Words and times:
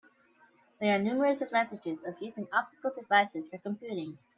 There 0.79 0.95
are 0.95 0.97
numerous 0.97 1.41
advantages 1.41 2.01
of 2.03 2.19
using 2.19 2.47
optical 2.51 2.89
devices 2.89 3.47
for 3.51 3.59
computing. 3.59 4.17